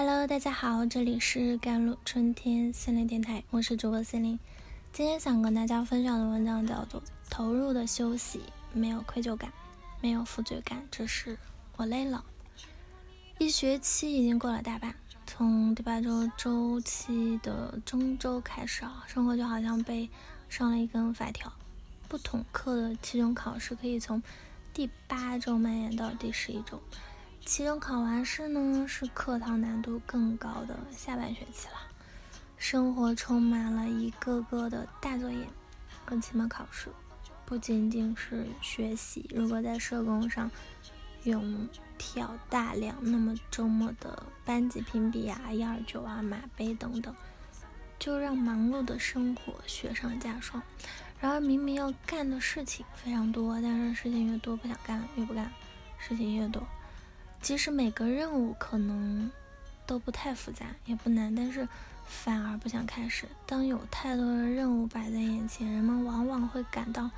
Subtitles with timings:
[0.00, 4.38] Hello，大家好，这里是甘露春天森林电台，我是主播森林。
[4.92, 8.40] 今天想跟大家分享的文章叫做《投入的休息，
[8.72, 9.52] 没有愧疚感，
[10.00, 11.36] 没有负罪感，只是
[11.76, 12.24] 我累了》。
[13.44, 14.94] 一学期已经过了大半，
[15.26, 20.08] 从第八周周期的中周开始啊，生活就好像被
[20.48, 21.52] 上了一根发条。
[22.06, 24.22] 不统课的期中考试可以从
[24.72, 26.80] 第八周蔓延到第十一周。
[27.48, 31.76] 期中考完试呢，是课堂难度更高的下半学期了。
[32.58, 35.48] 生活充满了一个个的大作业
[36.04, 36.90] 和期末考试，
[37.46, 39.26] 不仅仅是学习。
[39.34, 40.50] 如果在社工上
[41.22, 41.66] 用
[41.96, 47.16] 挑大梁，那么周末的班级评比啊、一二九啊、马杯等等，
[47.98, 50.62] 就让忙碌的生活雪上加霜。
[51.18, 55.50] 然而，明明要干的事情非常多，但是事情越多，不想干越不干，
[55.96, 56.62] 事情越多。
[57.40, 59.30] 即使每个任务可能
[59.86, 61.66] 都不太复杂，也不难，但是
[62.06, 63.26] 反而不想开始。
[63.46, 67.10] 当有太多的任务摆在眼前，人们往往会感到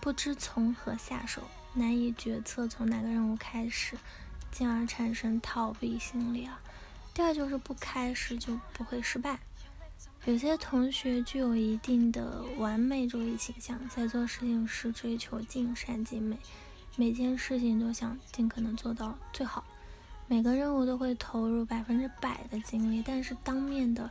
[0.00, 1.42] 不知从何下手，
[1.74, 3.96] 难以决策从哪个任务开始，
[4.50, 6.60] 进而产生逃避心理啊。
[7.12, 9.38] 第二就是不开始就不会失败。
[10.24, 16.38] 有些同学具有一定的完美主义倾向，在做事情时追求尽善尽美。
[16.96, 19.64] 每件事情都想尽可能做到最好，
[20.26, 24.10] 每个任务都会投入百分之百的精力，但是当面的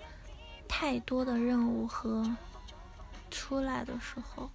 [0.68, 2.36] 太多的任务和
[3.30, 4.50] 出来的时候，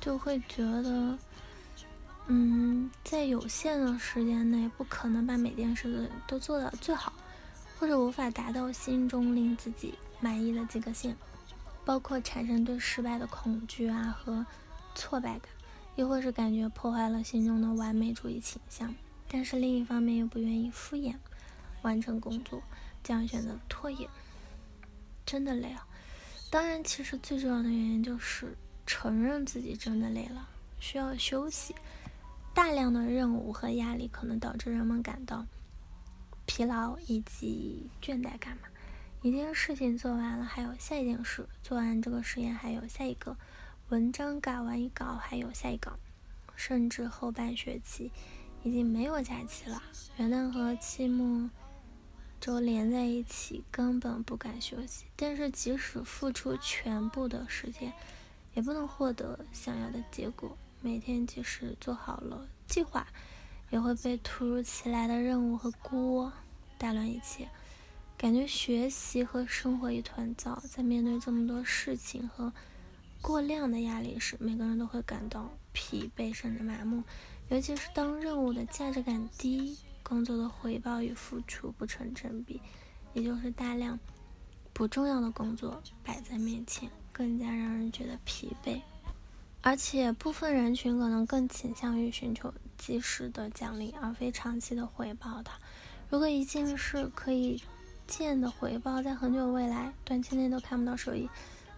[0.00, 1.18] 就会觉得，
[2.28, 7.12] 嗯，在有限的时间内不可能把每件事都做到最好，
[7.78, 11.16] 或者无法达到心中令自己满意的及格线，
[11.84, 14.46] 包括产生对失败的恐惧啊和
[14.94, 15.50] 挫败感。
[16.00, 18.94] 亦或是感觉破坏了心中的完美主义倾向，
[19.28, 21.14] 但是另一方面又不愿意敷衍
[21.82, 22.62] 完成工作，
[23.04, 24.08] 这样选择拖延，
[25.26, 25.86] 真的累啊！
[26.50, 30.48] 当然，其实最重要的原因就是承认自己真的累了，
[30.78, 31.74] 需要休息。
[32.54, 35.44] 大量的任务和压力可能导致人们感到
[36.46, 38.68] 疲劳以及倦怠感嘛。
[39.20, 43.36] 一件事情做完了，还有下一件事；做完这个实验，还有下一个。
[43.90, 45.98] 文章改完一稿，还有下一稿，
[46.54, 48.12] 甚至后半学期
[48.62, 49.82] 已经没有假期了。
[50.16, 51.50] 元旦和期末
[52.40, 55.06] 周连在一起，根本不敢休息。
[55.16, 57.92] 但是即使付出全部的时间，
[58.54, 60.56] 也不能获得想要的结果。
[60.80, 63.04] 每天即使做好了计划，
[63.70, 66.32] 也会被突如其来的任务和锅
[66.78, 67.48] 打乱一切，
[68.16, 70.62] 感觉学习和生活一团糟。
[70.70, 72.52] 在面对这么多事情和
[73.22, 77.02] 过量的压力时，每个人都会感到疲惫甚至麻木，
[77.48, 82.60] 尤其是当任务的价值感低，工作的回报与付出不成正比，
[83.12, 83.98] 也就是大量
[84.72, 88.80] 不重要的工作摆在面前，更加让人觉得疲惫。
[89.62, 95.50] 而且部分人群可能更倾向于寻求及时的奖励，而非长期的回报的。
[96.08, 97.62] 如果一件事可以
[98.06, 101.28] 见的回报在很久未来，短期内都看不到收益。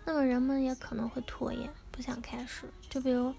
[0.05, 2.69] 那么人们也可能会拖延，不想开始。
[2.91, 3.35] 就比如，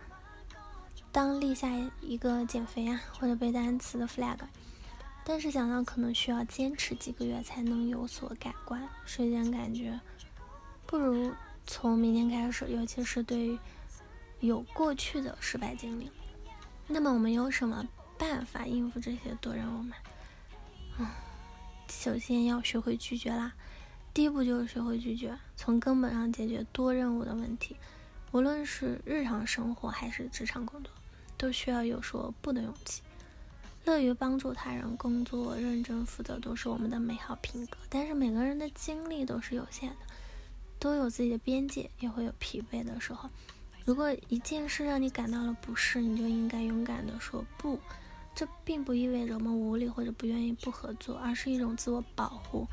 [1.12, 1.70] 当立下
[2.02, 4.38] 一个减肥啊或者背单词的 flag，
[5.26, 10.00] 但是想到可能需要坚持几个月才能有所改观，瞬间感觉
[10.86, 11.34] 不如
[11.68, 12.66] 从明天开始。
[12.70, 13.60] 尤其是对于
[14.40, 16.10] 有过去的失败经历，
[16.88, 17.86] 那么我们有什么
[18.18, 19.96] 办法应付这些多任务吗？
[20.98, 21.08] 嗯，
[21.90, 23.54] 首先要学会拒绝啦。
[24.14, 27.76] 第一步就是学会拒绝，从根本上解决多任务的问题。
[28.32, 30.92] 无论是日常生活还是职场工作，
[31.36, 33.02] 都需要有说不的勇气。
[33.86, 37.78] 乐于帮助他人、工作认真负责，都是我们的美好品格。
[37.90, 39.96] 但是每个人的精力都是有限的，
[40.80, 43.30] 都有自己的边界，也会有疲惫的时候。
[43.84, 47.80] 如果一件事让你感到了不适，你就应该勇敢地说不。
[48.36, 52.68] 这并不意味着我们无力或者不愿意不合作，而是一种自我保护。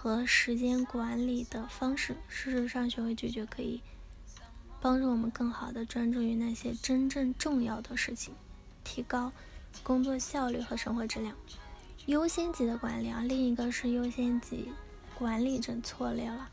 [0.00, 3.82] 和时间管理的方式，事实上，学会拒绝可以
[4.80, 8.32] 帮助我们更好的专注于那些真正重要的事情，
[8.84, 9.32] 提高
[9.82, 11.34] 工作效率和生活质量。
[12.06, 14.72] 优先级的管理啊，另一个是优先级
[15.16, 16.48] 管理症错列了。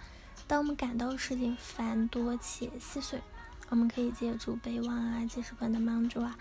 [0.48, 3.22] 当我们感到事情繁多且细碎，
[3.70, 6.36] 我们可以借助备忘啊、记事本的帮助啊，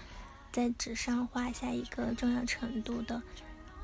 [0.50, 3.22] 在纸上画下一个重要程度的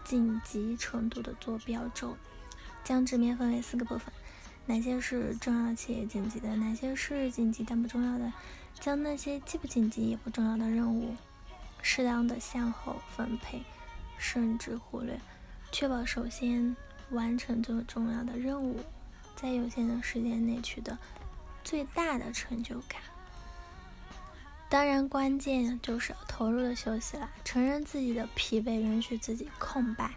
[0.05, 2.17] 紧急程度的坐标轴。
[2.91, 4.13] 将纸面分为四个部分，
[4.67, 8.33] 哪些是重要且紧急的，哪些是紧急但不重要的，
[8.81, 11.15] 将那些既不紧急也不重要的任务
[11.83, 13.63] 适当的向后分配，
[14.19, 15.21] 甚至忽略，
[15.71, 16.75] 确保首先
[17.11, 18.81] 完成最重要的任务，
[19.37, 20.99] 在有限的时间内取得
[21.63, 23.01] 最大的成就感。
[24.69, 30.11] 当然，关键就是投入的休息了，承认自己的疲惫，允许自己空白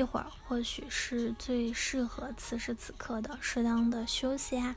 [0.00, 4.74] 一会儿，或许是最适合此时此刻的适当的休息啊，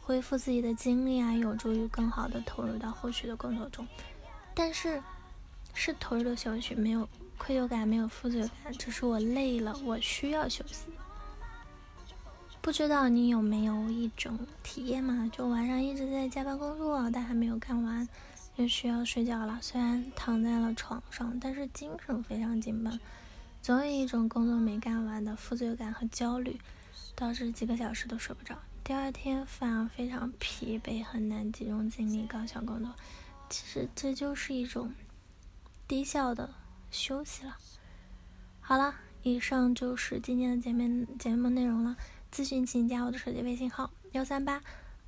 [0.00, 3.86] 恢复自己的精力啊，有助于更好的投入到后续的工作中。
[4.54, 5.00] 但是，
[5.72, 7.08] 是投入的休息，没有
[7.38, 10.86] 愧疚感，没有负罪感，只是我累了，我需要休息。
[12.60, 15.30] 不知道你有没有一种体验嘛？
[15.32, 18.08] 就晚上一直在加班工作，但还没有干完。
[18.58, 22.98] 就需要睡觉了，虽然躺在了床上，但是精神非常紧绷，
[23.66, 26.56] 总有一种工作没干完的负罪感和焦虑，
[27.16, 32.94] 导致几个小时都睡不着，第二天反而非常疲惫，很难集中精力高效工作。
[33.50, 34.94] 其实这就是一种
[35.88, 36.54] 低效的
[36.92, 37.56] 休息了。
[38.60, 41.96] 好了，以上就是今天的节目节目内容了。
[42.32, 44.62] 咨询请加我的手机微信号：幺三八。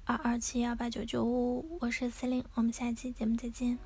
[0.05, 3.79] 二二七幺八九九五，我是司令，我们下期节目再见。